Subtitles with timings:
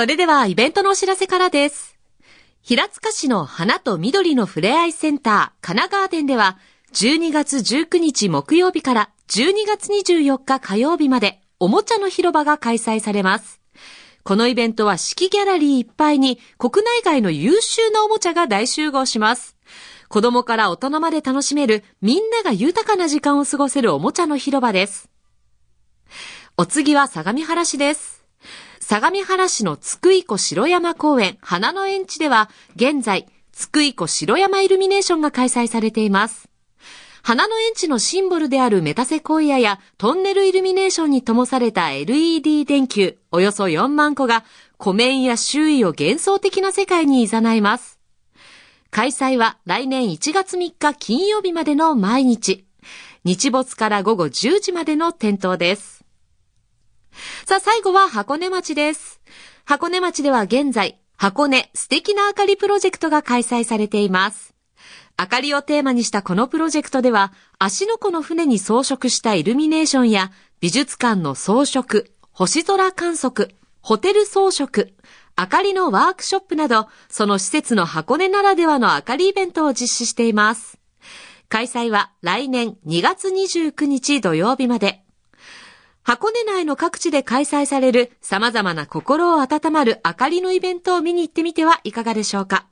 [0.00, 1.98] それではイベントのお知らせからです。
[2.62, 6.56] 平塚市の花と緑のふれあいセンター、神奈川店では、
[6.94, 13.60] 12月19日木曜日から12月24日火曜日まで、おもちゃの広場が開催されます。
[14.22, 19.54] このイベントは四季ギャラリーいっぱいに国内外の優秀なおもちゃが大集合します。
[20.08, 25.10] 子供から大人まで楽しめるみんなが豊かな時間を過ごせるおもちゃの広場です。
[26.56, 28.19] お次は相模原市です。
[28.90, 36.48] 相模原市の津久井湖城山公園花の園地では現在津久井湖城山イルミネーションが開催されています。
[37.22, 44.42] 花の園地のシンボルであるメタセコイアやトンネルイルミネーションに灯された LED 電球およそ4万個が
[44.76, 48.00] 湖面や周囲を幻想的な世界に誘います。
[48.90, 52.64] 開催は来年1月3日金曜日までの毎日。
[53.22, 55.99] 日没から午後10時までの点灯です。
[57.46, 59.20] さあ最後は箱根町です。
[59.64, 64.54] 箱根町では現在、箱根素敵な明かりプロジェクトが開催されています。
[65.18, 74.86] 明かりをテーマにしたこのプロジェクトでは、足の湖の船に装飾したイルミネーションや、美術館の装飾、星空観測、ホテル装飾、
[75.38, 80.78] 明かりのワークショップなど、その施設の箱根ならではの明かりイベントを実施しています。
[81.50, 85.04] 開催は来年2月29日土曜日まで。
[86.02, 92.66] 箱根内の各地で開催される様々な心を温まる明かりのイベントを見に行ってみてはいかがでしょうか。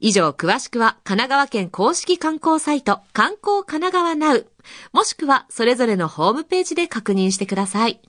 [0.00, 4.46] 以上、詳しくは神奈川県公式観光サイト、観光神奈川ナウ、
[4.92, 8.00] もしくはそれぞれのホームページで確認してください。